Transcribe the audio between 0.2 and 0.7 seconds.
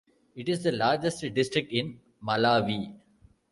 It is